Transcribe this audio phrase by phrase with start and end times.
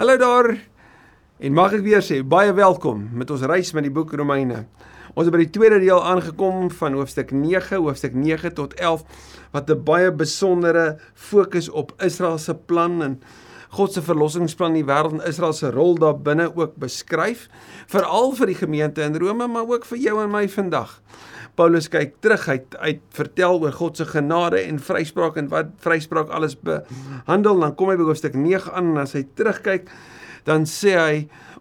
[0.00, 0.56] Hallo daar.
[1.44, 4.62] En mag ek weer sê baie welkom met ons reis met die boek Romeine.
[5.12, 9.04] Ons het by die tweede deel aangekom van hoofstuk 9, hoofstuk 9 tot 11
[9.52, 13.20] wat 'n baie besondere fokus op Israel se plan en
[13.76, 17.48] God se verlossingsplan in die wêreld en Israel se rol daar binne ook beskryf,
[17.86, 21.02] veral vir die gemeente in Rome, maar ook vir jou en my vandag.
[21.60, 26.30] Paulus kyk terug uit uit vertel oor God se genade en vryspraak en wat vryspraak
[26.32, 29.90] alles behandel, dan kom hy by hoofstuk 9 aan en as hy terugkyk,
[30.48, 31.18] dan sê hy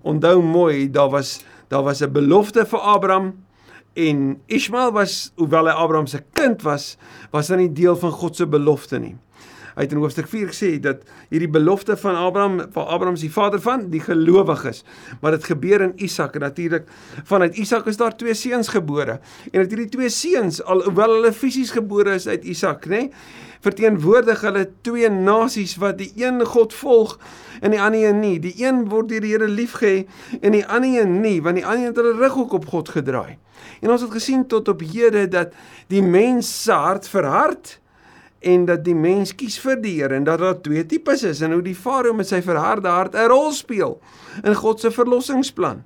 [0.08, 3.34] onthou mooi, daar was daar was 'n belofte vir Abraham
[3.94, 6.98] en Ismael was hoewel hy Abraham se kind was,
[7.32, 9.18] was hy nie deel van God se belofte nie.
[9.80, 13.62] Hy het in hoofstuk 4 gesê dat hierdie belofte van Abraham, van Abraham se vader
[13.64, 14.84] van die gelowiges,
[15.22, 16.90] maar dit gebeur in Isak en natuurlik
[17.24, 19.22] vanuit Isak is daar twee seuns gebore.
[19.54, 23.06] En dat hierdie twee seuns alhoewel hulle fisies gebore is uit Isak, nê,
[23.64, 27.16] verteenwoordig hulle twee nasies wat die een God volg
[27.64, 28.36] en die ander een nie.
[28.44, 30.10] Die een word deur die Here liefgehê
[30.42, 33.38] en die ander een nie, want die ander het hulle rug ook op God gedraai.
[33.80, 35.56] En ons het gesien tot op hede dat
[35.88, 37.80] die mens se hart verhard
[38.40, 41.56] en dat die mens kies vir die Here en dat daar twee tipes is en
[41.56, 44.00] hoe die Farao met sy verharde hart 'n rol speel
[44.44, 45.84] in God se verlossingsplan.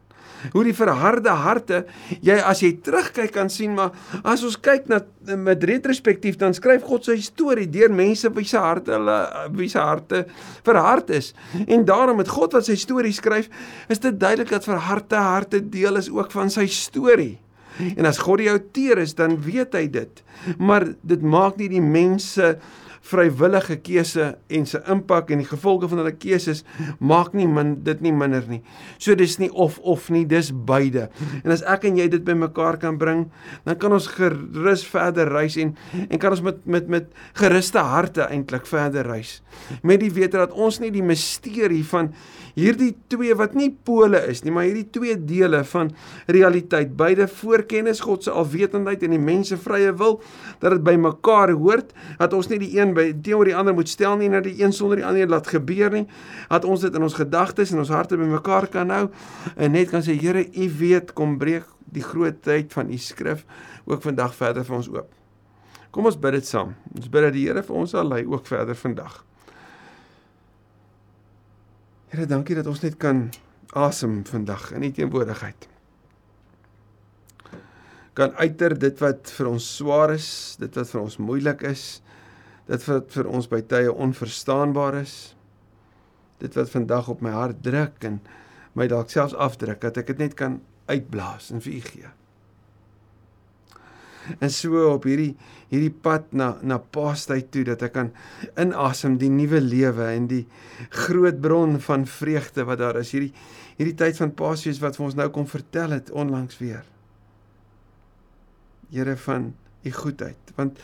[0.52, 1.86] Hoe die verharde harte,
[2.22, 3.92] jy as jy terugkyk kan sien maar
[4.24, 5.00] as ons kyk na
[5.40, 9.80] met retrospektief dan skryf God sy storie deur mense wie se harte hulle wie se
[9.80, 10.26] harte
[10.64, 11.34] verhard is.
[11.68, 13.50] En daarom met God wat sy storie skryf,
[13.88, 17.38] is dit duidelik dat verharde harte deel is ook van sy storie.
[17.96, 20.24] En as God die outeur is, dan weet hy dit.
[20.58, 22.56] Maar dit maak nie die mense
[23.04, 26.62] vrywillige keuse en se impak en die gevolge van hulle keuses
[27.04, 28.62] maak nie min dit nie minder nie.
[28.96, 31.10] So dis nie of of nie, dis beide.
[31.44, 33.26] En as ek en jy dit bymekaar kan bring,
[33.68, 35.76] dan kan ons gerus verder reis en
[36.08, 39.42] en kan ons met met met geruste harte eintlik verder reis.
[39.84, 42.14] Met die wete dat ons nie die misterie van
[42.58, 45.92] hierdie twee wat nie pole is nie, maar hierdie twee dele van
[46.32, 50.20] realiteit, beide voorkennis God se alwetendheid en die mense vrye wil,
[50.62, 53.90] dat dit by mekaar hoort, dat ons nie die een by teenoor die ander moet
[53.92, 56.06] stel nie, dat die een sonder die ander laat gebeur nie,
[56.52, 59.08] dat ons dit in ons gedagtes en ons harte by mekaar kan hou
[59.58, 63.44] en net kan sê Here, U weet, kom breek die grootheid van U skrif
[63.90, 65.10] ook vandag verder vir ons oop.
[65.94, 66.74] Kom ons bid dit saam.
[66.96, 69.20] Ons bid dat die Here vir ons sal lei ook verder vandag.
[72.14, 73.24] Here, dankie dat ons net kan
[73.74, 75.66] asem vandag in U teenwoordigheid.
[78.14, 80.28] Kan uiter dit wat vir ons swaar is,
[80.62, 81.88] dit wat vir ons moeilik is,
[82.70, 85.16] dit wat vir ons by tye onverstaanbaar is,
[86.38, 88.22] dit wat vandag op my hart druk en
[88.78, 92.14] my dalk selfs afdruk, dat ek dit net kan uitblaas en vir U gee
[94.40, 95.34] en so op hierdie
[95.72, 98.12] hierdie pad na na Paastyd toe dat ek kan
[98.60, 100.44] inasem die nuwe lewe en die
[100.94, 103.14] groot bron van vreugde wat daar is.
[103.16, 103.34] Hierdie
[103.80, 106.84] hierdie tyd van Paasfees wat vir ons nou kom vertel het onlangs weer.
[108.94, 110.54] Here van u goedheid.
[110.56, 110.80] Want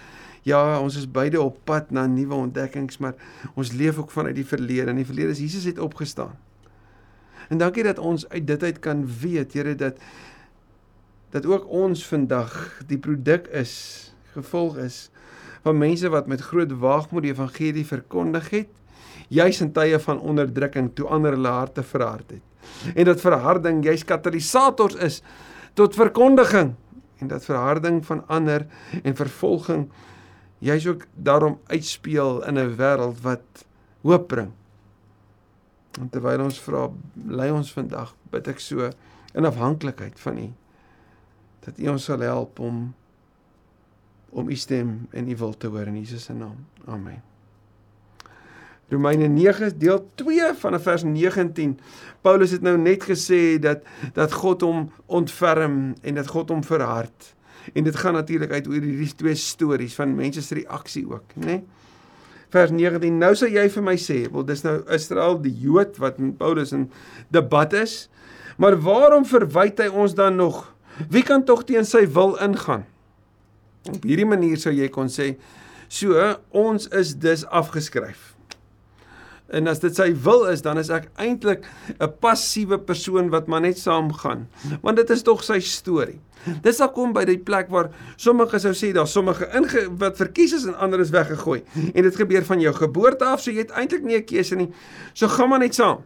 [0.48, 3.16] ja ons is beide op pad na nuwe ontdekkings maar
[3.54, 4.90] ons leef ook vanuit die verlede.
[4.90, 6.38] En die verlede is Jesus het opgestaan.
[7.50, 9.98] En dankie dat ons uit dit uit kan weet Here dat
[11.30, 12.54] dat ook ons vandag
[12.90, 13.74] die produk is,
[14.34, 15.10] gevolg is
[15.66, 18.70] van mense wat met groot waagmoed die evangelie verkondig het,
[19.30, 22.94] juis in tye van onderdrukking toe ander hulle harte verhard het.
[22.96, 25.20] En dat verharding juis katalisators is
[25.78, 26.74] tot verkondiging
[27.20, 28.66] en dat verharding van ander
[29.04, 29.90] en vervolging
[30.64, 33.66] juis ook daarom uitspeel in 'n wêreld wat
[34.02, 34.52] hoop bring.
[36.00, 36.90] En terwyl ons vra,
[37.28, 38.90] lei ons vandag, bid ek so
[39.34, 40.50] in afhanklikheid van U
[41.66, 42.94] dat U ons sal help om
[44.30, 46.66] om U stem en U wil te hoor in Jesus se naam.
[46.86, 47.24] Amen.
[48.90, 51.80] Romeine 9 deel 2 van vers 19.
[52.22, 57.34] Paulus het nou net gesê dat dat God hom ontferm en dat God hom verhard.
[57.74, 61.46] En dit gaan natuurlik uit oor hierdie twee stories van mense se reaksie ook, né?
[61.46, 61.64] Nee?
[62.50, 63.18] Vers 19.
[63.22, 66.74] Nou sê jy vir my sê, wel dis nou Israel die Jood wat met Paulus
[66.74, 66.88] in
[67.30, 68.08] debat is.
[68.58, 70.64] Maar waarom verwyd hy ons dan nog
[71.08, 72.84] Wie kan tog teen sy wil ingaan?
[73.88, 75.38] Op hierdie manier sou jy kon sê,
[75.88, 76.18] so
[76.52, 78.34] ons is dus afgeskryf.
[79.50, 81.66] En as dit sy wil is, dan is ek eintlik
[81.98, 84.48] 'n passiewe persoon wat maar net saamgaan,
[84.82, 86.20] want dit is tog sy storie.
[86.62, 90.54] Dis sal kom by die plek waar sommige sou sê daar sommige inge, wat verkies
[90.54, 91.64] is en ander is weggegooi.
[91.94, 94.72] En dit gebeur van jou geboorte af, so jy het eintlik nie 'n keuse nie.
[95.14, 96.04] So gaan maar net saam.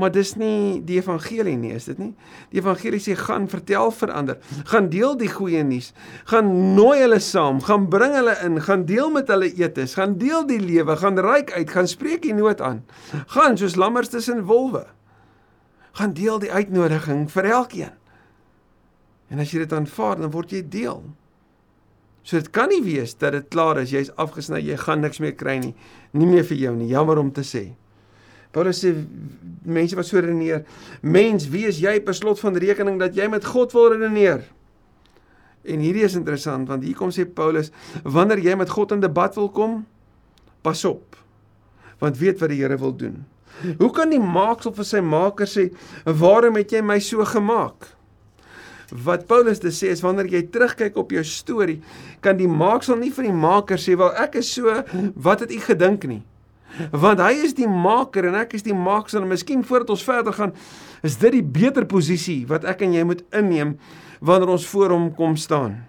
[0.00, 2.12] Maar dis nie die evangelie nie, is dit nie?
[2.54, 4.38] Die evangelie sê gaan vertel vir ander,
[4.70, 5.90] gaan deel die goeie nuus,
[6.30, 6.48] gaan
[6.78, 10.60] nooi hulle saam, gaan bring hulle in, gaan deel met hulle etes, gaan deel die
[10.62, 12.80] lewe, gaan ryk uit, gaan spreek die nood aan.
[13.34, 14.86] Gaan soos lammers tussen wolwe.
[15.98, 17.96] Gaan deel die uitnodiging vir elkeen.
[19.30, 21.04] En as jy dit aanvaar, dan word jy deel.
[22.26, 25.36] So dit kan nie wees dat dit klaar is, jy's afgesny, jy gaan niks meer
[25.38, 25.74] kry nie.
[26.16, 27.70] Nie meer vir jou nie, jammer om te sê.
[28.50, 28.94] Paulus sê
[29.62, 30.64] mense wat so redeneer,
[31.02, 34.42] mens, wie is jy per slot van rekening dat jy met God wil redeneer?
[35.62, 37.70] En hierdie is interessant want hier kom sê Paulus,
[38.02, 39.82] wanneer jy met God in debat wil kom,
[40.66, 41.18] pas op.
[42.00, 43.20] Want weet wat die Here wil doen.
[43.78, 45.70] Hoe kan die maaksel vir sy maker sê,
[46.04, 47.88] "Waarom het jy my so gemaak?"
[48.90, 51.82] Wat Paulus dit sê is wanneer jy terugkyk op jou storie,
[52.20, 54.82] kan die maaksel nie vir die maker sê, "Wel, ek is so,
[55.14, 56.22] wat het u gedink nie?"
[56.92, 60.34] Want hy is die maker en ek is die maaksel en miskien voordat ons verder
[60.36, 60.54] gaan,
[61.02, 63.76] is dit die beter posisie wat ek en jy moet inneem
[64.20, 65.80] wanneer ons voor hom kom staan.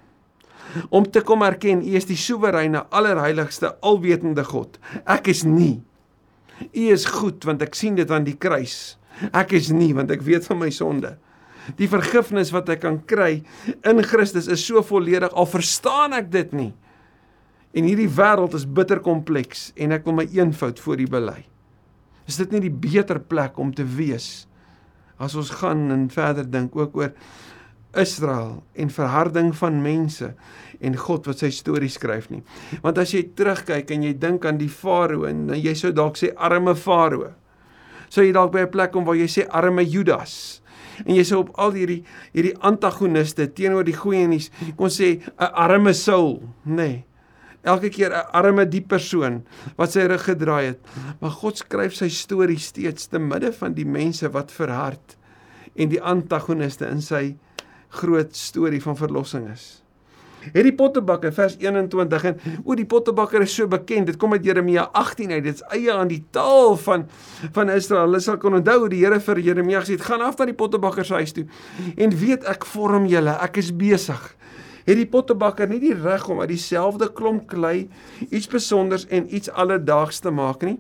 [0.90, 4.80] Om te kom erken U is die soewereine, allerheiligste, alwetende God.
[5.04, 5.82] Ek is nie.
[6.72, 8.96] U is goed want ek sien dit aan die kruis.
[9.36, 11.18] Ek is nie want ek weet van my sonde.
[11.78, 13.44] Die vergifnis wat ek kan kry
[13.88, 16.72] in Christus is so volledig al verstaan ek dit nie.
[17.72, 21.40] En hierdie wêreld is bitter kompleks en ek wil my eenvoud voor U bely.
[22.28, 24.48] Is dit nie die beter plek om te wees
[25.22, 27.12] as ons gaan en verder dink ook oor
[28.00, 30.32] Israel en verharding van mense
[30.82, 32.42] en God wat sy storie skryf nie.
[32.84, 36.32] Want as jy terugkyk en jy dink aan die Farao en jy sou dalk sê
[36.36, 37.32] arme Farao.
[38.12, 40.62] Sou jy dalk by 'n plek kom waar jy sê arme Judas
[41.06, 42.04] en jy sê op al hierdie
[42.34, 46.76] hierdie antagoniste teenoor die goeie nuus kon sê 'n arme Saul, nê.
[46.76, 47.11] Nee
[47.64, 49.44] elke keer 'n arme diep persoon
[49.78, 50.80] wat sy rug gedraai het.
[51.20, 55.18] Maar God skryf sy storie steeds te midde van die mense wat verhard
[55.76, 57.38] en die antagoniste in sy
[57.90, 59.82] groot storie van verlossing is.
[60.50, 64.10] Hierdie pottebakker vers 21 en o die pottebakker is so bekend.
[64.10, 65.44] Dit kom uit Jeremia 18 uit.
[65.44, 67.06] Dit's eie aan die taal van
[67.54, 68.08] van Israel.
[68.08, 71.06] Hulle sal kon onthou die Here vir Jeremia gesê het: "Gaan af na die pottebakker
[71.06, 71.46] se huis toe
[71.96, 73.38] en weet ek vorm julle.
[73.42, 74.36] Ek is besig."
[74.86, 77.90] Het die pottebakker nie die reg om uit dieselfde klomp klei
[78.30, 80.80] iets spesonders en iets alledaags te maak nie.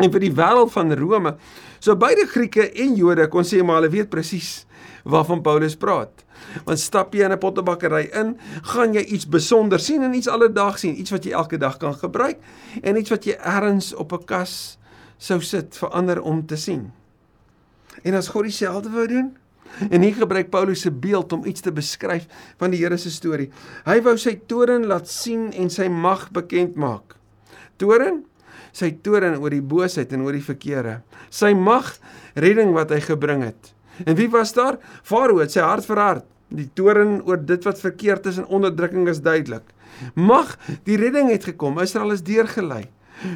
[0.00, 1.34] En vir die wêreld van Rome,
[1.82, 4.64] so beide Grieke en Jode kon sê maar hulle weet presies
[5.04, 6.24] waarvan Paulus praat.
[6.64, 10.80] Want stap jy in 'n pottebakkery in, gaan jy iets besonders sien en iets alledaags
[10.80, 12.38] sien, iets wat jy elke dag kan gebruik
[12.82, 14.78] en iets wat jy ergens op 'n kas
[15.18, 16.92] sou sit vir ander om te sien.
[18.02, 19.36] En as God dieselfde wou doen,
[19.90, 22.26] En hier gebruik Paulus se beeld om iets te beskryf
[22.60, 23.50] van die Here se storie.
[23.86, 27.16] Hy wou sy toren laat sien en sy mag bekend maak.
[27.80, 28.24] Toren?
[28.76, 31.00] Sy toren oor die boosheid en oor die verkeerde.
[31.32, 31.94] Sy mag,
[32.38, 33.72] redding wat hy gebring het.
[34.06, 34.78] En wie was daar?
[35.02, 36.26] Farao het sy hart verhard.
[36.50, 39.66] Die toren oor dit wat verkeerd is en onderdrukking is duidelik.
[40.14, 40.56] Mag,
[40.86, 41.78] die redding het gekom.
[41.82, 42.86] Israel is deurgelei.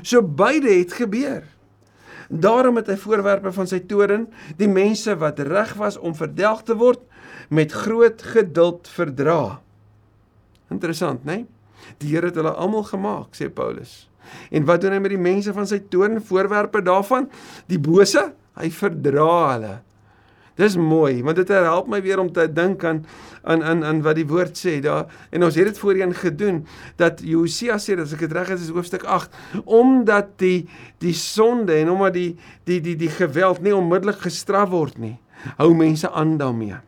[0.03, 1.45] So beide het gebeur.
[2.29, 4.29] Daarom het hy voorwerpe van sy toren,
[4.59, 7.03] die mense wat reg was om verdelg te word,
[7.49, 9.61] met groot geduld verdra.
[10.73, 11.44] Interessant, né?
[11.44, 11.50] Nee?
[12.00, 14.06] Die Here het hulle almal gemaak, sê Paulus.
[14.55, 17.29] En wat doen hy met die mense van sy toren, voorwerpe daarvan?
[17.69, 19.75] Die bose, hy verdra hulle.
[20.55, 23.03] Dis mooi, want dit help my weer om te dink aan
[23.43, 26.62] aan aan aan wat die woord sê daar en ons het dit voorheen gedoen
[26.97, 29.35] dat Josia sê dat as ek dit reg het is hoofstuk 8
[29.67, 30.65] omdat die
[31.05, 32.31] die sonde en omdat die
[32.71, 35.19] die die die geweld nie onmiddellik gestraf word nie
[35.58, 36.79] hou mense aan daarmee.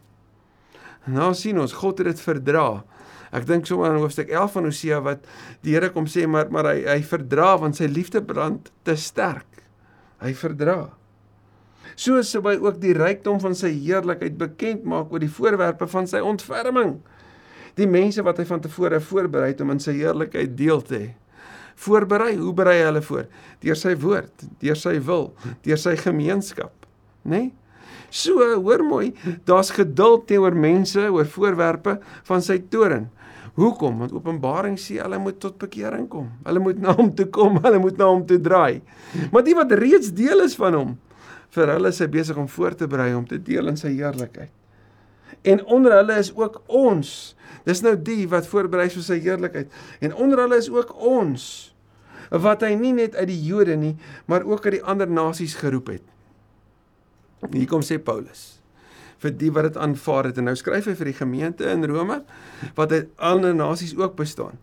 [1.12, 2.84] Nou sien ons God het dit verdra.
[3.36, 5.26] Ek dink sommer aan hoofstuk 11 van Hosea wat
[5.66, 9.66] die Here kom sê maar maar hy hy verdra want sy liefde brand te sterk.
[10.22, 10.94] Hy verdra
[11.96, 16.08] so sou hy ook die rykdom van sy heerlikheid bekend maak oor die voorwerpe van
[16.08, 16.98] sy ontferming.
[17.76, 21.08] Die mense wat hy van tevore voorberei het om in sy heerlikheid deel te hê.
[21.76, 23.26] Voorberei, hoe berei hy hulle voor?
[23.60, 25.30] Deur sy woord, deur sy wil,
[25.64, 26.72] deur sy gemeenskap,
[27.24, 27.40] né?
[27.48, 27.54] Nee?
[28.16, 29.10] So, hoor mooi,
[29.44, 31.98] daar's geduld teenoor mense oor voorwerpe
[32.28, 33.08] van sy toren.
[33.56, 33.98] Hoekom?
[34.02, 36.28] Want Openbaring sê hulle moet tot bekering kom.
[36.44, 38.82] Hulle moet na hom toe kom, hulle moet na hom toe draai.
[39.32, 40.94] Maar die wat reeds deel is van hom,
[41.56, 44.52] vir hulle is hy besig om voor te berei om te deel in sy heerlikheid.
[45.46, 47.10] En onder hulle is ook ons.
[47.66, 49.72] Dis nou die wat voorberei vir sy heerlikheid.
[50.04, 51.46] En onder hulle is ook ons
[52.30, 53.94] wat hy nie net uit die Jode nie,
[54.26, 56.06] maar ook uit die ander nasies geroep het.
[57.52, 58.56] Hier kom sê Paulus
[59.22, 62.20] vir die wat dit aanvaar het en nou skryf hy vir die gemeente in Rome
[62.76, 64.58] wat uit ander nasies ook bestaan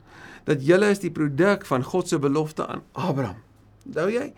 [0.45, 3.41] dat julle is die produk van God se belofte aan Abraham
[3.83, 4.29] Onthou jy?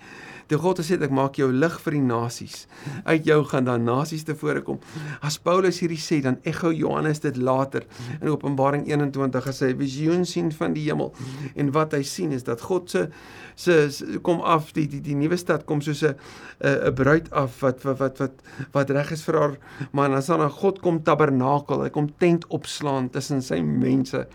[0.46, 2.66] Toe God gesê ek maak jou lig vir die nasies.
[3.08, 4.78] Uit jou gaan dan nasies tevore kom.
[5.26, 7.88] As Paulus hierdie sê, dan ekho Johannes dit later
[8.20, 11.14] in Openbaring 21 as hy 'n visioen sien van die hemel.
[11.56, 13.10] En wat hy sien is dat God se
[13.56, 16.16] se kom af die die die nuwe stad kom soos 'n
[16.62, 18.34] 'n bruid af wat wat wat wat
[18.74, 19.58] wat reg is vir haar
[19.94, 20.12] man.
[20.12, 21.82] Dan sal dan God kom tabernakel.
[21.82, 24.28] Hy kom tent opslaan tussen sy mense.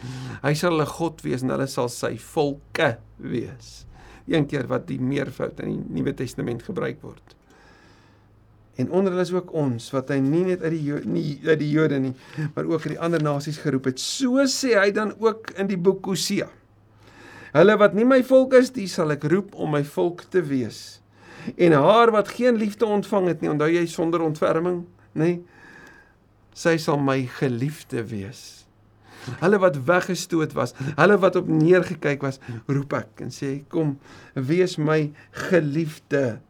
[0.42, 3.89] Hy sal hulle God wees en hulle sal sy volke wees
[4.30, 7.36] een keer wat die meervoud in die Nuwe Testament gebruik word.
[8.80, 11.58] En onder hulle is ook ons wat hy nie net uit die jo nie uit
[11.60, 12.14] die Jode nie,
[12.54, 14.00] maar ook uit die ander nasies geroep het.
[14.00, 16.48] So sê hy dan ook in die boek Hosea.
[17.50, 21.00] Hulle wat nie my volk is, die sal ek roep om my volk te wees.
[21.58, 24.84] En haar wat geen liefde ontvang het nie, onthou jy sonder ontferming,
[25.18, 25.40] nê?
[26.54, 28.69] Sy sal my geliefde wees.
[29.40, 33.98] Hulle wat weggestoot was, hulle wat op neergekyk was, roep ek en sê kom,
[34.34, 35.10] wees my
[35.48, 36.40] geliefde.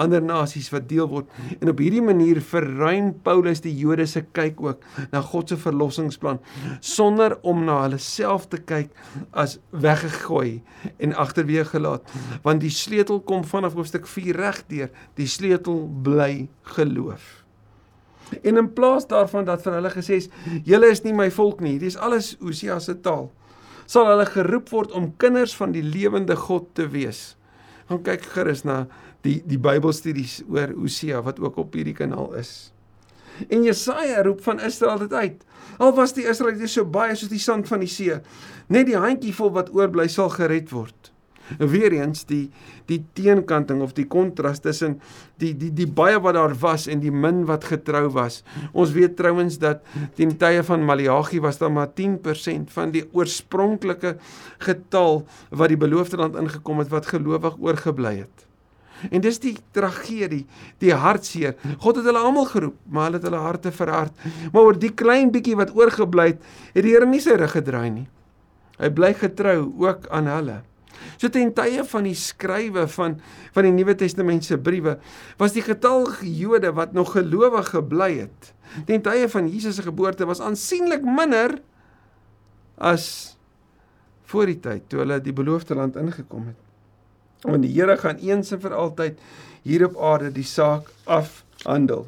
[0.00, 1.28] Ander nasies wat deel word.
[1.60, 6.40] En op hierdie manier verruim Paulus die Jode se kyk ook na God se verlossingsplan
[6.80, 8.96] sonder om na hulle self te kyk
[9.44, 10.62] as weggegooi
[10.96, 12.08] en agterweë gelaat.
[12.46, 17.41] Want die sleutel kom vanaf hoofstuk 4 regdeur die sleutel bly geloof
[18.40, 20.28] En in plaas daarvan dat vir hulle gesê is,
[20.64, 23.30] julle is nie my volk nie, dis alles Hosea se taal.
[23.86, 27.34] Sal hulle geroep word om kinders van die lewende God te wees.
[27.90, 28.86] Gaan kyk gerus na
[29.26, 32.72] die die Bybelstudies oor Hosea wat ook op hierdie kanaal is.
[33.48, 35.44] En Jesaja roep van Israel dit uit.
[35.78, 38.18] Al was die Israeliete so baie soos die sand van die see,
[38.68, 41.11] net die handjievol wat oorbly sal gered word.
[41.58, 42.50] Weer eens die
[42.90, 44.98] die teenkanting of die kontras tussen
[45.40, 48.42] die die die baie wat daar was en die min wat getrou was.
[48.72, 49.82] Ons weet trouens dat
[50.18, 54.16] teen tye van Maleagi was daar maar 10% van die oorspronklike
[54.58, 58.48] getal wat die beloofde land ingekom het wat gelowig oorgebly het.
[59.10, 60.44] En dis die tragedie,
[60.82, 61.56] die hartseer.
[61.82, 64.26] God het hulle almal geroep, maar hulle het hulle harte verhard.
[64.52, 67.90] Maar oor die klein bietjie wat oorgebly het, het die Here nie sy rug gedraai
[67.90, 68.06] nie.
[68.78, 70.60] Hy bly getrou ook aan hulle.
[71.16, 73.18] So ten tye van die skrywe van
[73.52, 74.98] van die Nuwe Testament se briewe
[75.40, 78.52] was die getal Jode wat nog gelowig gebly het
[78.88, 81.58] ten tye van Jesus se geboorte was aansienlik minder
[82.78, 83.36] as
[84.32, 86.60] voor die tyd toe hulle die beloofde land ingekom het.
[87.44, 89.20] Want die Here gaan eens en vir altyd
[89.66, 92.06] hier op aarde die saak afhandel.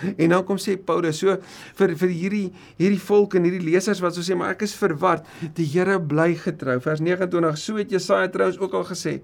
[0.22, 1.36] En dan kom sê Paulus so
[1.78, 2.46] vir vir hierdie
[2.80, 5.26] hierdie volk en hierdie lesers wat so sê maar ek is verward.
[5.56, 6.78] Die Here bly getrou.
[6.84, 9.18] Vers 29 so het Jesaja trouens ook al gesê.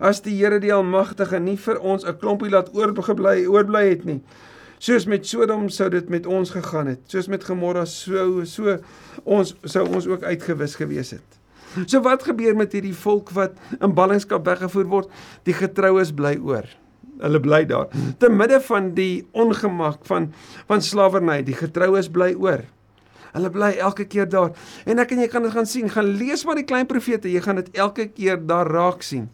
[0.00, 4.20] As die Here die almagtige nie vir ons 'n klompie laat oorgebly oorbly het nie.
[4.78, 7.00] Soos met Sodom sou dit met ons gegaan het.
[7.06, 8.78] Soos met Gomorra sou so
[9.24, 11.38] ons sou ons ook uitgewis gewees het.
[11.86, 15.08] So wat gebeur met hierdie volk wat in ballingskap weggevoer word?
[15.44, 16.66] Die getroues bly oor
[17.20, 17.88] hulle bly daar.
[18.18, 20.32] Te midde van die ongemak van
[20.68, 22.64] van slawerny, die getroues bly oor.
[23.32, 24.54] Hulle bly elke keer daar.
[24.88, 27.42] En ek en jy kan dit gaan sien, gaan lees maar die klein profete, jy
[27.44, 29.28] gaan dit elke keer daar raak sien.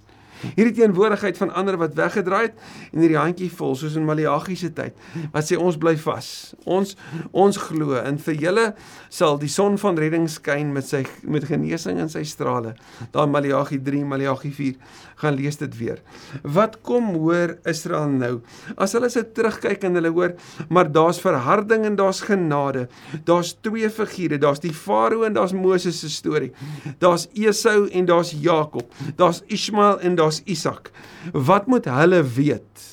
[0.54, 2.58] Hierdie teenwoordigheid van ander wat weggedraai het
[2.92, 4.96] en hierdie handjie vol soos in Maleagi se tyd.
[5.32, 6.28] Wat sê ons bly vas.
[6.64, 6.94] Ons
[7.32, 8.66] ons glo en vir julle
[9.12, 12.74] sal die son van redding skyn met sy met genesing in sy strale.
[13.14, 16.00] Daar Maleagi 3, Maleagi 4 gaan lees dit weer.
[16.42, 18.32] Wat kom hoor Israel nou?
[18.76, 20.34] As hulle se terugkyk en hulle hoor,
[20.68, 22.86] maar daar's verharding en daar's genade.
[23.28, 26.52] Daar's twee figure, daar's die Farao en daar's Moses se storie.
[26.98, 28.90] Daar's Esau en daar's Jakob.
[29.16, 30.90] Daar's Ismael en daar's Isak.
[31.32, 32.90] Wat moet hulle weet?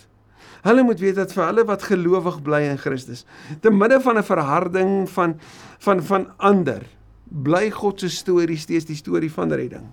[0.62, 3.26] Hulle moet weet dat vir hulle wat gelowig bly in Christus,
[3.62, 5.40] te midde van 'n verharding van
[5.80, 6.84] van van ander,
[7.26, 9.90] bly God se storie steeds die storie van redding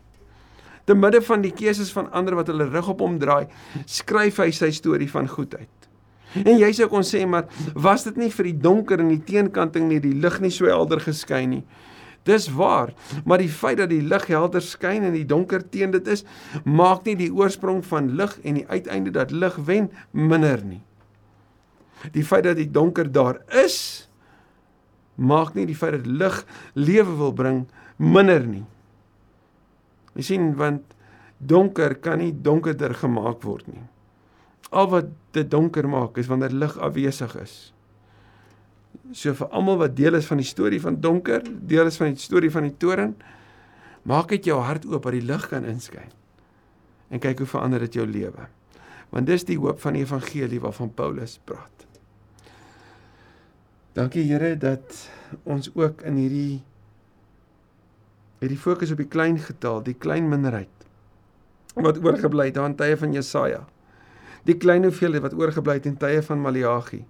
[0.88, 3.48] te midde van die keuses van ander wat hulle rug op hom draai,
[3.84, 5.68] skryf hy sy storie van goedheid.
[6.44, 9.88] En jy sou kon sê maar was dit nie vir die donker en die teenkanting
[9.88, 11.62] nie die lig nie so helder geskyn nie.
[12.28, 12.92] Dis waar,
[13.25, 16.25] maar die feit dat die lig helder skyn en die donker teen dit is,
[16.64, 20.82] maak nie die oorsprong van lig en die uiteinde dat lig wen minder nie.
[22.14, 24.08] Die feit dat die donker daar is,
[25.18, 26.42] maak nie die feit dat lig
[26.78, 27.64] lewe wil bring
[27.99, 28.66] minder nie.
[30.18, 30.94] Jy sien want
[31.38, 33.85] donker kan nie donkerder gemaak word nie.
[34.75, 37.56] Al wat dit donker maak is wanneer lig afwesig is.
[39.12, 42.21] So vir almal wat deel is van die storie van donker, deel is van die
[42.21, 43.16] storie van die toren,
[44.09, 46.12] maak dit jou hart oop dat die lig kan inskyn.
[47.09, 48.49] En kyk hoe verander dit jou lewe.
[49.09, 51.87] Want dis die hoop van die evangelie waarvan Paulus praat.
[53.97, 55.09] Dankie Here dat
[55.49, 56.61] ons ook in hierdie
[58.38, 60.71] het die fokus op die klein getal, die klein minderheid
[61.78, 63.61] wat oorgebly het daar in tye van Jesaja.
[64.47, 67.04] Die klein hoeveelheid wat oorgebly het in tye van Maleagi.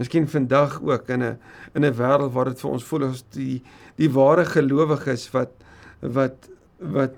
[0.00, 1.38] Miskien vandag ook in 'n
[1.74, 3.62] in 'n wêreld waar dit vir ons voel as die
[3.96, 5.52] die ware gelowiges wat
[6.00, 7.14] wat wat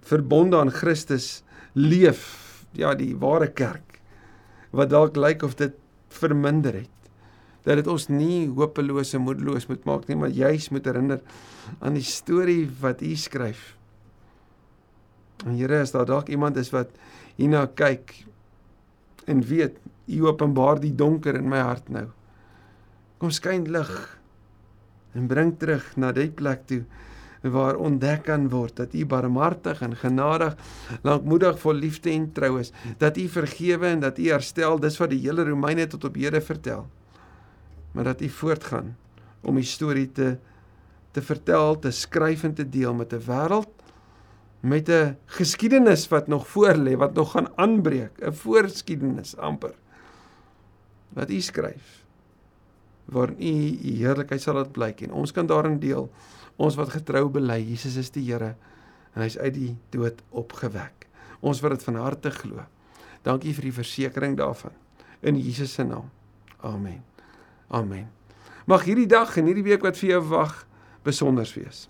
[0.00, 1.42] verbonde aan Christus
[1.74, 4.00] leef, ja, die ware kerk
[4.70, 5.74] wat dalk lyk of dit
[6.08, 6.92] verminder het.
[7.64, 11.20] Dat dit ons nie hopelose moedeloos moet maak nie, maar juis moet herinner
[11.80, 13.76] aan die storie wat U skryf.
[15.44, 16.92] En Here, as daar dalk iemand is wat
[17.36, 18.14] hierna kyk
[19.26, 22.06] en weet U openbaar die donker in my hart nou.
[23.18, 23.90] Kom skyn lig
[25.16, 26.84] en bring terug na die plek toe
[27.46, 30.56] waar ontdek kan word dat U barmhartig en genadig,
[31.06, 35.12] lankmoedig, vol liefde en trou is, dat U vergewe en dat U herstel, dis wat
[35.12, 36.86] die hele Romeine tot op hede vertel.
[37.92, 38.96] Maar dat U voortgaan
[39.42, 40.36] om die storie te
[41.16, 43.72] te vertel, te skryf en te deel met 'n wêreld
[44.60, 49.74] met 'n geskiedenis wat nog voor lê, wat nog gaan aanbreek, 'n voorgeskiedenis amper.
[51.14, 52.02] Wat U skryf
[53.06, 53.50] waarin U
[53.90, 56.08] U heerlikheid sal laat blyk en ons kan daarin deel.
[56.56, 58.54] Ons wat getrou bely, Jesus is die Here
[59.14, 61.06] en hy's uit die dood opgewek.
[61.40, 62.64] Ons wat dit van harte glo.
[63.22, 64.74] Dankie vir die versekering daarvan
[65.20, 66.10] in Jesus se naam.
[66.60, 67.02] Amen.
[67.68, 68.10] Amen.
[68.66, 70.64] Mag hierdie dag en hierdie week wat vir jou wag
[71.06, 71.86] besonder wees.